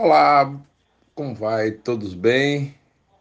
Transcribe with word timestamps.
Olá, 0.00 0.56
como 1.12 1.34
vai? 1.34 1.72
Todos 1.72 2.14
bem? 2.14 2.72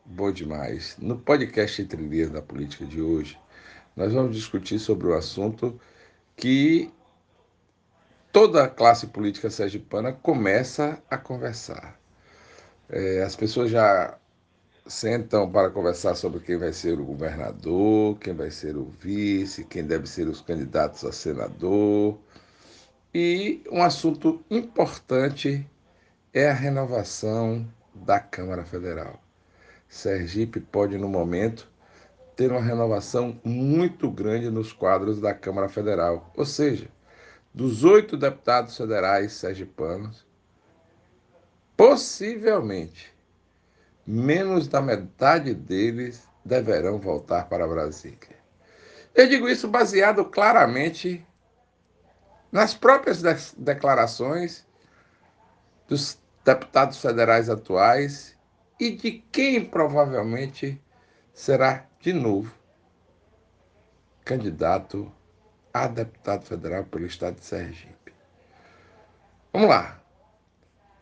Bom 0.05 0.31
demais. 0.31 0.95
No 0.99 1.17
podcast 1.17 1.81
Entre 1.81 2.27
da 2.27 2.39
Política 2.39 2.85
de 2.85 3.01
hoje, 3.01 3.35
nós 3.95 4.13
vamos 4.13 4.35
discutir 4.35 4.77
sobre 4.77 5.07
o 5.07 5.15
assunto 5.15 5.81
que 6.35 6.93
toda 8.31 8.65
a 8.65 8.69
classe 8.69 9.07
política 9.07 9.49
sergipana 9.49 10.13
começa 10.13 11.01
a 11.09 11.17
conversar. 11.17 11.99
É, 12.87 13.23
as 13.23 13.35
pessoas 13.35 13.71
já 13.71 14.15
sentam 14.85 15.51
para 15.51 15.71
conversar 15.71 16.13
sobre 16.13 16.41
quem 16.41 16.57
vai 16.57 16.73
ser 16.73 16.99
o 16.99 17.05
governador, 17.05 18.19
quem 18.19 18.35
vai 18.35 18.51
ser 18.51 18.77
o 18.77 18.85
vice, 18.85 19.63
quem 19.63 19.83
deve 19.83 20.05
ser 20.07 20.27
os 20.27 20.41
candidatos 20.41 21.03
a 21.03 21.11
senador. 21.11 22.19
E 23.11 23.63
um 23.71 23.81
assunto 23.81 24.45
importante 24.47 25.67
é 26.33 26.49
a 26.49 26.53
renovação 26.53 27.67
da 27.93 28.19
Câmara 28.19 28.63
Federal. 28.63 29.21
Sergipe 29.87 30.59
pode, 30.59 30.97
no 30.97 31.07
momento, 31.07 31.69
ter 32.35 32.51
uma 32.51 32.61
renovação 32.61 33.39
muito 33.43 34.11
grande 34.11 34.49
nos 34.49 34.71
quadros 34.71 35.19
da 35.19 35.33
Câmara 35.33 35.69
Federal. 35.69 36.31
Ou 36.35 36.45
seja, 36.45 36.87
dos 37.53 37.83
oito 37.83 38.15
deputados 38.15 38.77
federais 38.77 39.33
sergipanos, 39.33 40.25
possivelmente 41.75 43.11
menos 44.05 44.67
da 44.67 44.81
metade 44.81 45.53
deles 45.53 46.27
deverão 46.45 46.99
voltar 46.99 47.49
para 47.49 47.67
Brasília. 47.67 48.37
Eu 49.13 49.27
digo 49.27 49.49
isso 49.49 49.67
baseado 49.67 50.23
claramente 50.23 51.25
nas 52.51 52.73
próprias 52.73 53.21
declarações 53.57 54.65
dos 55.87 56.19
deputados 56.43 56.99
federais 56.99 57.49
atuais 57.49 58.35
e 58.79 58.91
de 58.91 59.23
quem 59.31 59.65
provavelmente 59.65 60.81
será 61.33 61.85
de 61.99 62.13
novo 62.13 62.53
candidato 64.23 65.11
a 65.73 65.87
deputado 65.87 66.45
federal 66.45 66.83
pelo 66.83 67.05
estado 67.05 67.35
de 67.35 67.45
Sergipe. 67.45 68.13
Vamos 69.53 69.69
lá. 69.69 70.01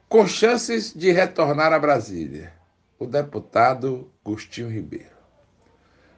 Com 0.07 0.27
chances 0.27 0.93
de 0.93 1.11
retornar 1.11 1.73
a 1.73 1.79
Brasília, 1.79 2.53
o 2.99 3.05
deputado 3.05 4.11
Gustinho 4.23 4.69
Ribeiro. 4.69 5.15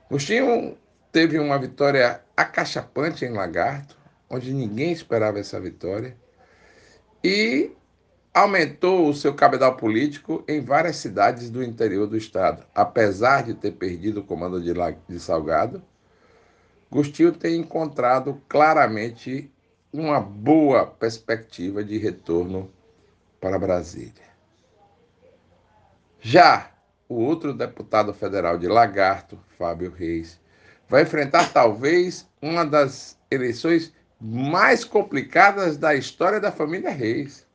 Gustinho 0.10 0.78
teve 1.12 1.40
uma 1.40 1.58
vitória 1.58 2.22
acachapante 2.36 3.26
em 3.26 3.32
Lagarto, 3.32 3.98
onde 4.30 4.54
ninguém 4.54 4.92
esperava 4.92 5.40
essa 5.40 5.60
vitória, 5.60 6.18
e 7.24 7.72
aumentou 8.38 9.10
o 9.10 9.16
seu 9.16 9.34
cabedal 9.34 9.76
político 9.76 10.44
em 10.48 10.62
várias 10.62 10.98
cidades 10.98 11.50
do 11.50 11.64
interior 11.64 12.06
do 12.06 12.16
estado. 12.16 12.64
Apesar 12.76 13.44
de 13.44 13.56
ter 13.56 13.72
perdido 13.72 14.20
o 14.20 14.24
comando 14.24 14.62
de, 14.62 14.72
de 15.10 15.20
Salgado, 15.20 15.82
Gustil 16.92 17.32
tem 17.32 17.60
encontrado 17.60 18.40
claramente 18.48 19.52
uma 19.92 20.20
boa 20.20 20.86
perspectiva 20.86 21.84
de 21.84 21.98
retorno 21.98 22.72
para 23.42 23.58
Brasília. 23.58 24.28
Já 26.22 26.70
o 27.10 27.16
outro 27.16 27.56
deputado 27.56 28.14
federal 28.14 28.60
de 28.60 28.68
Lagarto, 28.68 29.40
Fábio 29.58 29.92
Reis, 29.92 30.40
vai 30.88 31.02
enfrentar 31.02 31.52
talvez 31.52 32.28
uma 32.40 32.64
das 32.64 33.18
eleições 33.32 33.92
mais 34.22 34.84
complicadas 34.84 35.76
da 35.76 35.96
história 35.96 36.40
da 36.40 36.52
família 36.52 36.92
Reis. 36.92 37.47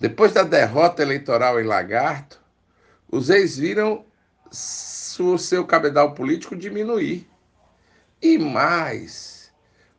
Depois 0.00 0.32
da 0.32 0.42
derrota 0.42 1.02
eleitoral 1.02 1.60
em 1.60 1.64
Lagarto, 1.64 2.40
os 3.10 3.30
ex 3.30 3.56
viram 3.56 4.04
o 5.18 5.38
seu 5.38 5.64
cabedal 5.64 6.14
político 6.14 6.56
diminuir. 6.56 7.28
E 8.20 8.36
mais, 8.38 9.52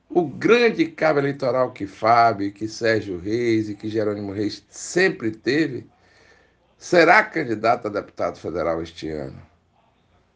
o 0.09 0.27
grande 0.27 0.85
cabo 0.87 1.19
eleitoral 1.19 1.71
que 1.71 1.87
Fábio, 1.87 2.51
que 2.51 2.67
Sérgio 2.67 3.19
Reis 3.19 3.69
e 3.69 3.75
que 3.75 3.89
Jerônimo 3.89 4.31
Reis 4.31 4.65
sempre 4.69 5.31
teve, 5.31 5.87
será 6.77 7.23
candidato 7.23 7.87
a 7.87 7.91
deputado 7.91 8.37
federal 8.37 8.81
este 8.81 9.09
ano. 9.09 9.41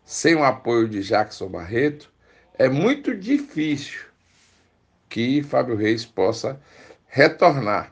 Sem 0.04 0.36
o 0.36 0.44
apoio 0.44 0.88
de 0.88 1.02
Jackson 1.02 1.48
Barreto, 1.48 2.12
é 2.58 2.68
muito 2.68 3.16
difícil 3.16 4.02
que 5.08 5.44
Fábio 5.44 5.76
Reis 5.76 6.06
possa 6.06 6.60
retornar 7.08 7.92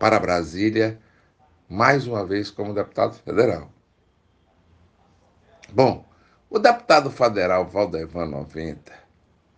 para 0.00 0.18
Brasília, 0.18 0.98
mais 1.68 2.06
uma 2.06 2.24
vez 2.24 2.50
como 2.50 2.72
deputado 2.72 3.12
federal. 3.16 3.70
Bom, 5.70 6.06
o 6.48 6.58
deputado 6.58 7.10
federal 7.10 7.66
Valdevan 7.68 8.24
90 8.24 8.92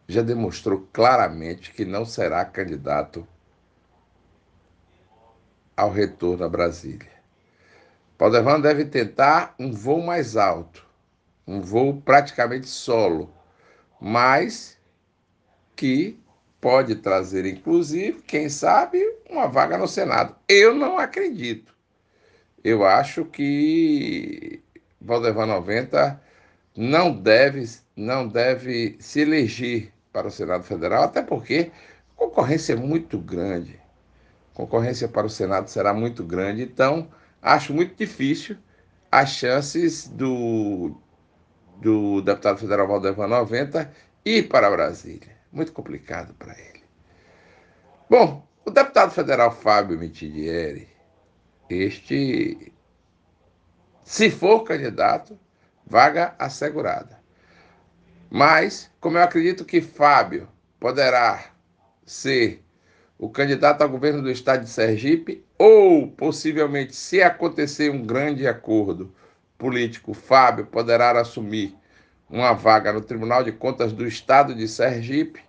já 0.09 0.21
demonstrou 0.21 0.87
claramente 0.93 1.73
que 1.73 1.85
não 1.85 2.05
será 2.05 2.45
candidato 2.45 3.27
ao 5.77 5.93
retorno 5.93 6.45
a 6.45 6.49
Brasília. 6.49 7.13
Valdevan 8.19 8.61
deve 8.61 8.85
tentar 8.85 9.55
um 9.61 9.73
voo 9.73 10.03
mais 10.03 10.37
alto, 10.37 10.85
um 11.47 11.61
voo 11.61 12.03
praticamente 12.03 12.67
solo, 12.69 13.33
mas 14.01 14.77
que 15.77 16.21
pode 16.63 16.95
trazer, 16.95 17.45
inclusive, 17.45 18.23
quem 18.23 18.49
sabe, 18.49 19.03
uma 19.29 19.49
vaga 19.49 19.77
no 19.77 19.89
Senado. 19.89 20.37
Eu 20.49 20.73
não 20.73 20.97
acredito. 20.97 21.75
Eu 22.63 22.87
acho 22.87 23.25
que 23.25 24.63
Valdevan 25.01 25.47
90 25.47 26.23
não 26.77 27.13
deve, 27.13 27.69
não 27.97 28.29
deve 28.29 28.97
se 29.01 29.23
eleger 29.23 29.93
para 30.13 30.29
o 30.29 30.31
Senado 30.31 30.63
Federal, 30.63 31.03
até 31.03 31.21
porque 31.21 31.73
a 32.13 32.21
concorrência 32.21 32.75
é 32.75 32.77
muito 32.77 33.19
grande. 33.19 33.81
A 34.53 34.57
concorrência 34.57 35.09
para 35.09 35.27
o 35.27 35.31
Senado 35.31 35.69
será 35.69 35.93
muito 35.93 36.23
grande, 36.23 36.63
então 36.63 37.09
acho 37.43 37.75
muito 37.75 37.97
difícil 37.97 38.57
as 39.11 39.31
chances 39.31 40.07
do, 40.07 40.95
do 41.79 42.23
deputado 42.23 42.59
federal 42.59 42.87
Valdevan 42.87 43.27
90 43.27 43.93
ir 44.25 44.49
para 44.49 44.71
Brasília 44.71 45.42
muito 45.53 45.73
complicado 45.73 46.35
para 46.35 46.59
ele. 46.59 46.83
Bom, 48.09 48.47
o 48.65 48.71
deputado 48.71 49.13
federal 49.13 49.55
Fábio 49.55 49.99
Mitidieri, 49.99 50.89
este, 51.69 52.73
se 54.03 54.31
for 54.31 54.63
candidato, 54.65 55.39
vaga 55.87 56.35
assegurada. 56.39 57.21
Mas, 58.31 58.91
como 58.99 59.19
eu 59.19 59.23
acredito 59.23 59.65
que 59.65 59.81
Fábio 59.81 60.49
poderá 60.81 61.51
ser 62.07 62.65
o 63.19 63.29
candidato 63.29 63.83
ao 63.83 63.89
governo 63.89 64.23
do 64.23 64.31
estado 64.31 64.65
de 64.65 64.71
Sergipe, 64.71 65.45
ou 65.59 66.11
possivelmente, 66.11 66.97
se 66.97 67.23
acontecer 67.23 67.91
um 67.91 68.05
grande 68.05 68.47
acordo 68.47 69.15
político, 69.57 70.13
Fábio 70.13 70.67
poderá 70.67 71.19
assumir 71.21 71.77
uma 72.33 72.55
vaga 72.55 72.95
no 72.95 73.03
Tribunal 73.03 73.45
de 73.45 73.53
Contas 73.53 73.93
do 73.93 74.07
Estado 74.07 74.55
de 74.55 74.67
Sergipe, 74.67 75.45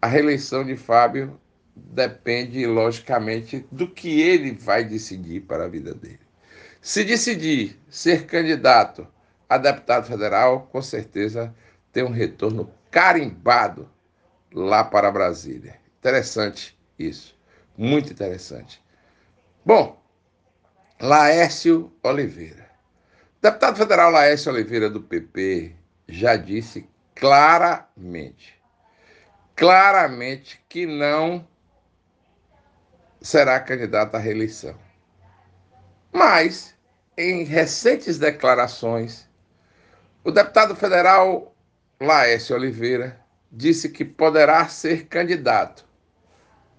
a 0.00 0.06
reeleição 0.06 0.64
de 0.64 0.76
Fábio 0.76 1.40
depende, 1.74 2.64
logicamente, 2.64 3.66
do 3.72 3.88
que 3.90 4.22
ele 4.22 4.52
vai 4.52 4.84
decidir 4.84 5.40
para 5.40 5.64
a 5.64 5.68
vida 5.68 5.92
dele. 5.92 6.20
Se 6.80 7.02
decidir 7.02 7.76
ser 7.90 8.26
candidato 8.26 9.08
a 9.48 9.58
deputado 9.58 10.06
federal, 10.06 10.68
com 10.70 10.80
certeza 10.80 11.52
tem 11.92 12.04
um 12.04 12.10
retorno 12.10 12.70
carimbado 12.88 13.90
lá 14.54 14.84
para 14.84 15.10
Brasília. 15.10 15.80
Interessante 15.98 16.78
isso, 16.96 17.36
muito 17.76 18.12
interessante. 18.12 18.80
Bom, 19.64 20.00
Laércio 21.00 21.92
Oliveira. 22.04 22.65
Deputado 23.42 23.76
federal 23.76 24.10
Laércio 24.10 24.50
Oliveira, 24.50 24.88
do 24.88 25.02
PP, 25.02 25.76
já 26.08 26.36
disse 26.36 26.88
claramente, 27.14 28.58
claramente 29.54 30.64
que 30.68 30.86
não 30.86 31.46
será 33.20 33.60
candidato 33.60 34.14
à 34.14 34.18
reeleição. 34.18 34.74
Mas, 36.10 36.74
em 37.16 37.44
recentes 37.44 38.18
declarações, 38.18 39.28
o 40.24 40.30
deputado 40.30 40.74
federal 40.74 41.54
Laércio 42.00 42.56
Oliveira 42.56 43.20
disse 43.52 43.90
que 43.90 44.04
poderá 44.04 44.66
ser 44.66 45.06
candidato 45.08 45.86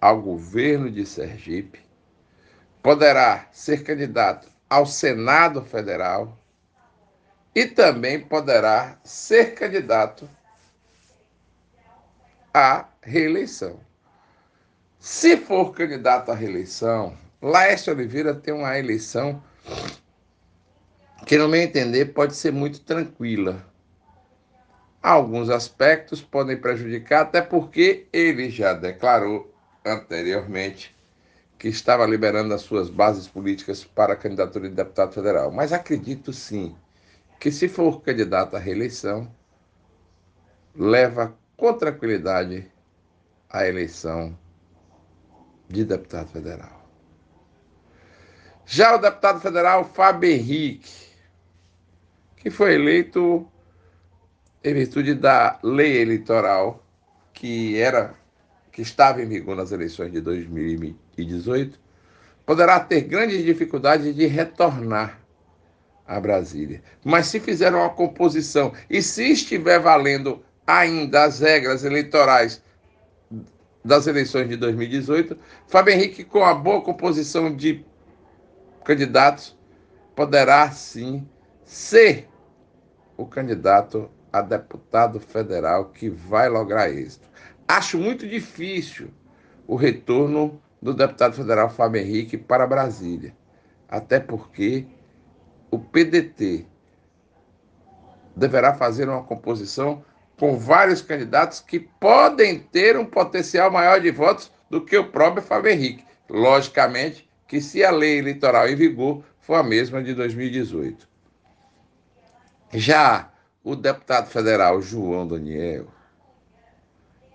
ao 0.02 0.22
governo 0.22 0.90
de 0.90 1.06
Sergipe, 1.06 1.80
poderá 2.82 3.48
ser 3.52 3.84
candidato 3.84 4.50
ao 4.68 4.88
Senado 4.88 5.64
Federal 5.64 6.38
e 7.58 7.66
também 7.66 8.20
poderá 8.20 9.00
ser 9.04 9.56
candidato 9.56 10.30
à 12.54 12.88
reeleição. 13.02 13.80
Se 15.00 15.38
for 15.38 15.74
candidato 15.74 16.30
à 16.32 16.36
reeleição, 16.36 17.18
Laércio 17.42 17.92
Oliveira 17.92 18.36
tem 18.36 18.54
uma 18.54 18.78
eleição 18.78 19.42
que, 21.26 21.36
no 21.36 21.50
meu 21.50 21.60
entender, 21.60 22.14
pode 22.14 22.36
ser 22.36 22.54
muito 22.54 22.82
tranquila. 22.82 23.66
Alguns 25.02 25.50
aspectos 25.50 26.22
podem 26.22 26.58
prejudicar, 26.58 27.22
até 27.22 27.42
porque 27.42 28.06
ele 28.14 28.52
já 28.52 28.74
declarou 28.74 29.52
anteriormente 29.84 30.96
que 31.58 31.70
estava 31.70 32.06
liberando 32.06 32.54
as 32.54 32.62
suas 32.62 32.88
bases 32.88 33.28
políticas 33.28 33.84
para 33.84 34.14
a 34.14 34.16
candidatura 34.16 34.70
de 34.70 34.76
deputado 34.76 35.12
federal. 35.12 35.50
Mas 35.50 35.74
acredito 35.74 36.32
sim 36.32 36.76
que, 37.40 37.52
se 37.52 37.68
for 37.68 38.02
candidato 38.02 38.56
à 38.56 38.60
reeleição, 38.60 39.32
leva 40.76 41.36
com 41.56 41.74
tranquilidade 41.74 42.72
a 43.50 43.66
eleição 43.66 44.38
de 45.68 45.84
deputado 45.84 46.30
federal. 46.30 46.86
Já 48.66 48.96
o 48.96 48.98
deputado 48.98 49.40
federal 49.40 49.86
Fábio 49.86 50.30
Henrique, 50.30 51.08
que 52.36 52.50
foi 52.50 52.74
eleito 52.74 53.50
em 54.64 54.74
virtude 54.74 55.14
da 55.14 55.60
lei 55.64 56.02
eleitoral 56.02 56.84
que 57.34 57.78
era 57.78 58.16
que 58.72 58.82
estava 58.82 59.22
em 59.22 59.28
vigor 59.28 59.56
nas 59.56 59.72
eleições 59.72 60.12
de 60.12 60.22
2018, 60.22 61.80
poderá 62.46 62.80
ter 62.80 63.02
grandes 63.02 63.44
dificuldades 63.44 64.16
de 64.16 64.26
retornar 64.26 65.20
a 66.08 66.20
Brasília. 66.20 66.82
Mas 67.04 67.28
se 67.28 67.40
fizer 67.40 67.74
uma 67.74 67.90
composição 67.90 68.74
e 68.90 69.02
se 69.02 69.32
estiver 69.32 69.80
valendo 69.80 70.42
ainda 70.66 71.24
as 71.26 71.40
regras 71.40 71.84
eleitorais 71.84 72.64
das 73.84 74.08
eleições 74.08 74.50
de 74.50 74.58
2018, 74.58 75.38
Fábio 75.68 75.94
Henrique, 75.94 76.24
com 76.24 76.44
a 76.44 76.54
boa 76.54 76.82
composição 76.82 77.56
de 77.56 77.86
candidatos, 78.84 79.58
poderá 80.16 80.72
sim 80.72 81.28
ser 81.64 82.28
o 83.16 83.26
candidato 83.26 84.10
a 84.32 84.42
deputado 84.42 85.20
federal 85.20 85.86
que 85.86 86.10
vai 86.10 86.50
lograr 86.50 86.90
êxito. 86.90 87.28
Acho 87.68 87.98
muito 87.98 88.28
difícil 88.28 89.10
o 89.66 89.76
retorno 89.76 90.62
do 90.82 90.94
deputado 90.94 91.36
federal 91.36 91.70
Fábio 91.70 92.02
Henrique 92.02 92.38
para 92.38 92.68
Brasília, 92.68 93.36
até 93.90 94.20
porque 94.20 94.86
o 95.72 95.80
PDT 95.80 96.66
deverá 98.36 98.74
fazer 98.74 99.10
uma 99.10 99.24
composição 99.24 100.04
com 100.40 100.58
vários 100.58 101.02
candidatos 101.02 101.60
que 101.60 101.80
podem 101.80 102.60
ter 102.60 102.98
um 102.98 103.06
potencial 103.06 103.72
maior 103.72 104.00
de 104.00 104.12
votos 104.12 104.52
do 104.70 104.82
que 104.82 104.98
o 104.98 105.10
próprio 105.12 105.42
Fábio 105.42 105.72
Henrique. 105.72 106.06
Logicamente 106.30 107.28
que 107.48 107.60
se 107.60 107.84
a 107.84 107.90
lei 107.90 108.20
eleitoral 108.20 108.68
em 108.68 108.76
vigor 108.76 109.24
for 109.40 109.56
a 109.56 109.64
mesma 109.64 110.04
de 110.04 110.14
2018. 110.14 111.08
Já 112.74 113.32
o 113.64 113.76
deputado 113.76 114.28
federal 114.28 114.82
João 114.82 115.28
Daniel 115.28 115.88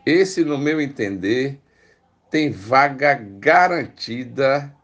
esse, 0.04 0.44
no 0.44 0.58
meu 0.58 0.80
entender, 0.80 1.60
tem 2.28 2.50
vaga 2.50 3.14
garantida 3.14 4.74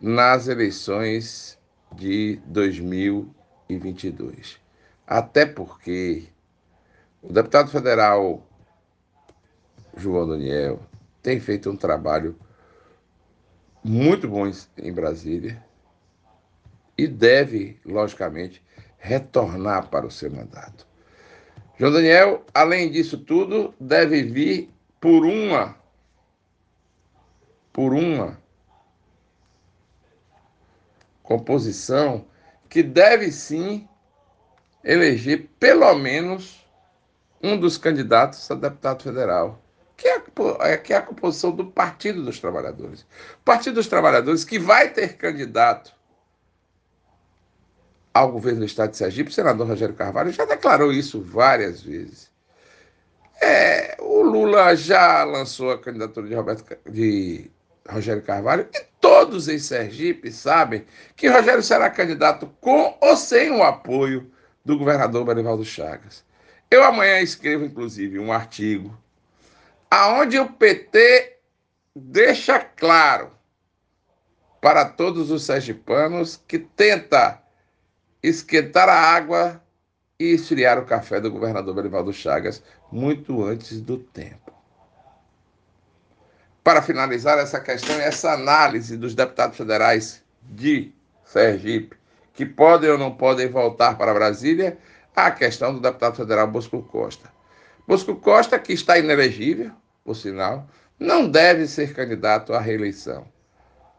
nas 0.00 0.48
eleições 0.48 1.57
de 1.94 2.40
2022. 2.46 4.58
Até 5.06 5.46
porque 5.46 6.28
o 7.22 7.32
deputado 7.32 7.70
federal 7.70 8.44
João 9.96 10.28
Daniel 10.28 10.80
tem 11.22 11.40
feito 11.40 11.70
um 11.70 11.76
trabalho 11.76 12.36
muito 13.82 14.28
bom 14.28 14.50
em 14.76 14.92
Brasília 14.92 15.64
e 16.96 17.06
deve, 17.06 17.80
logicamente, 17.84 18.62
retornar 18.98 19.88
para 19.88 20.06
o 20.06 20.10
seu 20.10 20.30
mandato. 20.30 20.86
João 21.78 21.92
Daniel, 21.92 22.44
além 22.52 22.90
disso 22.90 23.18
tudo, 23.18 23.72
deve 23.80 24.24
vir 24.24 24.70
por 25.00 25.24
uma 25.24 25.76
por 27.72 27.94
uma 27.94 28.36
composição 31.28 32.24
que 32.70 32.82
deve 32.82 33.30
sim 33.30 33.86
eleger 34.82 35.50
pelo 35.60 35.94
menos 35.94 36.66
um 37.42 37.54
dos 37.60 37.76
candidatos 37.76 38.50
a 38.50 38.54
deputado 38.54 39.02
federal, 39.02 39.62
que 39.94 40.08
é, 40.08 40.22
é, 40.60 40.76
que 40.78 40.94
é 40.94 40.96
a 40.96 41.02
composição 41.02 41.50
do 41.50 41.66
Partido 41.66 42.24
dos 42.24 42.40
Trabalhadores. 42.40 43.06
Partido 43.44 43.74
dos 43.74 43.86
Trabalhadores 43.86 44.42
que 44.42 44.58
vai 44.58 44.88
ter 44.88 45.18
candidato 45.18 45.92
ao 48.14 48.32
governo 48.32 48.60
do 48.60 48.66
estado 48.66 48.92
de 48.92 48.96
Sergipe, 48.96 49.30
o 49.30 49.34
senador 49.34 49.68
Rogério 49.68 49.94
Carvalho 49.94 50.32
já 50.32 50.46
declarou 50.46 50.90
isso 50.90 51.20
várias 51.20 51.82
vezes. 51.82 52.30
É, 53.42 53.98
o 54.00 54.22
Lula 54.22 54.74
já 54.74 55.24
lançou 55.24 55.72
a 55.72 55.78
candidatura 55.78 56.26
de, 56.26 56.34
Roberto, 56.34 56.90
de 56.90 57.50
Rogério 57.86 58.22
Carvalho 58.22 58.66
e 58.72 58.84
todos 59.18 59.48
em 59.48 59.58
Sergipe 59.58 60.30
sabem 60.30 60.84
que 61.16 61.28
Rogério 61.28 61.62
será 61.62 61.90
candidato 61.90 62.46
com 62.60 62.96
ou 63.00 63.16
sem 63.16 63.50
o 63.50 63.64
apoio 63.64 64.30
do 64.64 64.78
governador 64.78 65.24
Barivaldo 65.24 65.64
Chagas. 65.64 66.24
Eu 66.70 66.84
amanhã 66.84 67.20
escrevo, 67.20 67.64
inclusive, 67.64 68.20
um 68.20 68.32
artigo 68.32 68.96
aonde 69.90 70.38
o 70.38 70.48
PT 70.52 71.36
deixa 71.96 72.60
claro 72.60 73.32
para 74.60 74.84
todos 74.84 75.32
os 75.32 75.42
sergipanos 75.42 76.40
que 76.46 76.60
tenta 76.60 77.42
esquentar 78.22 78.88
a 78.88 79.00
água 79.00 79.60
e 80.16 80.26
esfriar 80.26 80.78
o 80.78 80.86
café 80.86 81.20
do 81.20 81.30
governador 81.30 81.74
Belivaldo 81.74 82.12
Chagas 82.12 82.62
muito 82.92 83.42
antes 83.42 83.80
do 83.80 83.98
tempo. 83.98 84.52
Para 86.68 86.82
finalizar 86.82 87.38
essa 87.38 87.58
questão 87.58 87.98
essa 87.98 88.34
análise 88.34 88.94
dos 88.98 89.14
deputados 89.14 89.56
federais 89.56 90.22
de 90.42 90.92
Sergipe, 91.24 91.96
que 92.34 92.44
podem 92.44 92.90
ou 92.90 92.98
não 92.98 93.10
podem 93.10 93.48
voltar 93.48 93.96
para 93.96 94.12
Brasília, 94.12 94.76
a 95.16 95.30
questão 95.30 95.72
do 95.72 95.80
deputado 95.80 96.16
federal 96.16 96.46
Bosco 96.46 96.82
Costa. 96.82 97.32
Bosco 97.86 98.14
Costa, 98.16 98.58
que 98.58 98.74
está 98.74 98.98
inelegível, 98.98 99.70
por 100.04 100.14
sinal, 100.14 100.68
não 101.00 101.26
deve 101.26 101.66
ser 101.66 101.94
candidato 101.94 102.52
à 102.52 102.60
reeleição. 102.60 103.26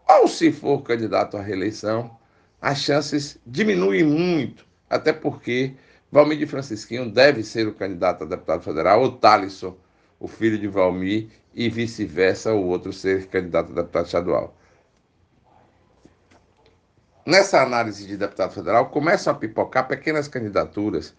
Ou 0.08 0.28
se 0.28 0.52
for 0.52 0.84
candidato 0.84 1.38
à 1.38 1.42
reeleição, 1.42 2.16
as 2.62 2.78
chances 2.84 3.40
diminuem 3.48 4.04
muito, 4.04 4.64
até 4.88 5.12
porque 5.12 5.74
Valmir 6.12 6.38
de 6.38 6.46
Francisquinho 6.46 7.10
deve 7.10 7.42
ser 7.42 7.68
o 7.68 7.74
candidato 7.74 8.26
a 8.26 8.28
deputado 8.28 8.62
federal, 8.62 9.02
ou 9.02 9.14
Talisson, 9.14 9.76
o 10.20 10.28
filho 10.28 10.58
de 10.58 10.68
Valmir, 10.68 11.30
e 11.54 11.70
vice-versa, 11.70 12.54
o 12.54 12.68
outro 12.68 12.94
ser 12.94 13.28
candidato 13.28 13.72
a 13.72 13.76
deputado 13.76 14.06
estadual. 14.06 14.56
Nessa 17.26 17.62
análise 17.62 18.08
de 18.08 18.18
deputado 18.18 18.54
federal, 18.54 18.90
começam 18.90 19.34
a 19.34 19.36
pipocar 19.36 19.88
pequenas 19.88 20.28
candidaturas 20.28 21.14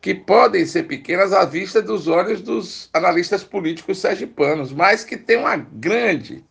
que 0.00 0.14
podem 0.14 0.64
ser 0.64 0.84
pequenas 0.84 1.32
à 1.32 1.44
vista 1.44 1.82
dos 1.82 2.08
olhos 2.08 2.40
dos 2.40 2.88
analistas 2.92 3.44
políticos 3.44 3.98
sergipanos, 3.98 4.72
mas 4.72 5.04
que 5.04 5.16
têm 5.16 5.38
uma 5.38 5.56
grande 5.56 6.44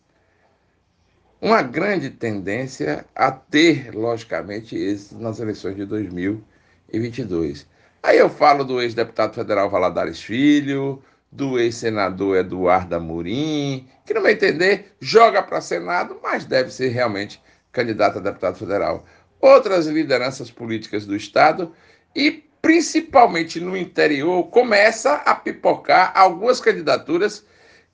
uma 1.40 1.62
grande 1.62 2.10
tendência 2.10 3.06
a 3.14 3.32
ter, 3.32 3.94
logicamente, 3.94 4.76
êxito 4.76 5.18
nas 5.18 5.40
eleições 5.40 5.74
de 5.74 5.86
2022. 5.86 7.66
Aí 8.02 8.18
eu 8.18 8.28
falo 8.28 8.62
do 8.62 8.80
ex-deputado 8.80 9.34
federal 9.34 9.70
Valadares 9.70 10.20
Filho, 10.20 11.02
do 11.30 11.58
ex-senador 11.58 12.38
Eduardo 12.38 12.96
Amorim, 12.96 13.88
que, 14.04 14.12
no 14.12 14.20
meu 14.20 14.32
entender, 14.32 14.92
joga 15.00 15.42
para 15.42 15.60
Senado, 15.60 16.18
mas 16.22 16.44
deve 16.44 16.70
ser 16.72 16.88
realmente 16.88 17.40
candidato 17.70 18.18
a 18.18 18.22
deputado 18.22 18.58
federal. 18.58 19.04
Outras 19.40 19.86
lideranças 19.86 20.50
políticas 20.50 21.06
do 21.06 21.14
Estado 21.14 21.72
e, 22.14 22.44
principalmente 22.60 23.60
no 23.60 23.76
interior, 23.76 24.44
começa 24.48 25.14
a 25.14 25.34
pipocar 25.34 26.12
algumas 26.14 26.60
candidaturas 26.60 27.44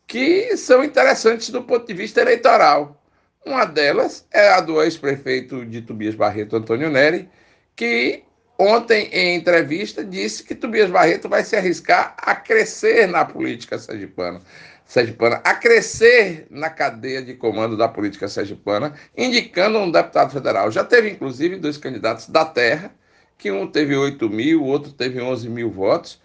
que 0.06 0.56
são 0.56 0.82
interessantes 0.82 1.50
do 1.50 1.62
ponto 1.62 1.86
de 1.86 1.94
vista 1.94 2.20
eleitoral. 2.20 3.02
Uma 3.44 3.64
delas 3.64 4.26
é 4.32 4.48
a 4.48 4.60
do 4.60 4.82
ex-prefeito 4.82 5.64
de 5.64 5.82
Tobias 5.82 6.14
Barreto, 6.14 6.56
Antônio 6.56 6.90
Neri, 6.90 7.28
que 7.76 8.24
ontem, 8.58 9.08
em 9.12 9.36
entrevista, 9.36 10.04
disse 10.04 10.42
que 10.42 10.54
Tobias 10.54 10.90
Barreto 10.90 11.28
vai 11.28 11.44
se 11.44 11.56
arriscar 11.56 12.14
a 12.18 12.34
crescer 12.34 13.06
na 13.06 13.24
política 13.24 13.78
sergipana, 13.78 14.40
sergipana 14.84 15.40
a 15.44 15.54
crescer 15.54 16.46
na 16.50 16.70
cadeia 16.70 17.22
de 17.22 17.34
comando 17.34 17.76
da 17.76 17.88
política 17.88 18.28
sergipana, 18.28 18.94
indicando 19.16 19.78
um 19.78 19.90
deputado 19.90 20.32
federal. 20.32 20.70
Já 20.70 20.84
teve, 20.84 21.10
inclusive, 21.10 21.56
dois 21.56 21.76
candidatos 21.76 22.28
da 22.28 22.44
terra, 22.44 22.94
que 23.38 23.50
um 23.50 23.66
teve 23.66 23.94
8 23.96 24.28
mil, 24.30 24.62
o 24.62 24.66
outro 24.66 24.92
teve 24.92 25.20
11 25.20 25.48
mil 25.48 25.70
votos, 25.70 26.20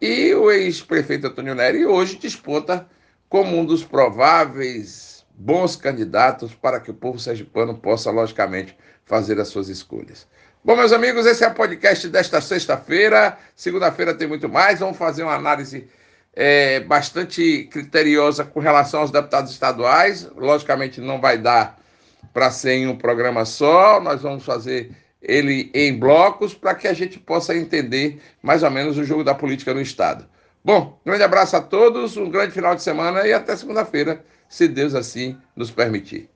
e 0.00 0.34
o 0.34 0.50
ex-prefeito 0.50 1.26
Antônio 1.26 1.54
Neri 1.54 1.86
hoje 1.86 2.18
desponta 2.18 2.86
como 3.28 3.56
um 3.56 3.64
dos 3.64 3.84
prováveis 3.84 5.24
bons 5.36 5.76
candidatos 5.76 6.54
para 6.54 6.80
que 6.80 6.90
o 6.90 6.94
povo 6.94 7.18
sergipano 7.18 7.76
possa, 7.76 8.10
logicamente, 8.10 8.76
fazer 9.04 9.38
as 9.40 9.48
suas 9.48 9.68
escolhas. 9.68 10.26
Bom, 10.66 10.74
meus 10.74 10.90
amigos, 10.90 11.26
esse 11.26 11.44
é 11.44 11.46
o 11.46 11.54
podcast 11.54 12.08
desta 12.08 12.40
sexta-feira. 12.40 13.38
Segunda-feira 13.54 14.12
tem 14.12 14.26
muito 14.26 14.48
mais. 14.48 14.80
Vamos 14.80 14.96
fazer 14.96 15.22
uma 15.22 15.36
análise 15.36 15.86
é, 16.34 16.80
bastante 16.80 17.68
criteriosa 17.70 18.44
com 18.44 18.58
relação 18.58 19.02
aos 19.02 19.12
deputados 19.12 19.52
estaduais. 19.52 20.28
Logicamente, 20.34 21.00
não 21.00 21.20
vai 21.20 21.38
dar 21.38 21.78
para 22.34 22.50
ser 22.50 22.72
em 22.72 22.88
um 22.88 22.98
programa 22.98 23.44
só. 23.44 24.00
Nós 24.00 24.22
vamos 24.22 24.44
fazer 24.44 24.90
ele 25.22 25.70
em 25.72 25.96
blocos 25.96 26.52
para 26.52 26.74
que 26.74 26.88
a 26.88 26.92
gente 26.92 27.20
possa 27.20 27.54
entender 27.54 28.20
mais 28.42 28.64
ou 28.64 28.70
menos 28.72 28.98
o 28.98 29.04
jogo 29.04 29.22
da 29.22 29.36
política 29.36 29.72
no 29.72 29.80
Estado. 29.80 30.26
Bom, 30.64 30.98
grande 31.06 31.22
abraço 31.22 31.54
a 31.54 31.60
todos, 31.60 32.16
um 32.16 32.28
grande 32.28 32.50
final 32.50 32.74
de 32.74 32.82
semana 32.82 33.24
e 33.24 33.32
até 33.32 33.54
segunda-feira, 33.54 34.20
se 34.48 34.66
Deus 34.66 34.96
assim 34.96 35.38
nos 35.54 35.70
permitir. 35.70 36.28